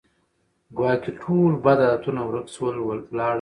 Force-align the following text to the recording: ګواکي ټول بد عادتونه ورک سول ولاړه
ګواکي 0.77 1.11
ټول 1.21 1.51
بد 1.63 1.79
عادتونه 1.87 2.21
ورک 2.27 2.47
سول 2.55 2.75
ولاړه 2.81 3.27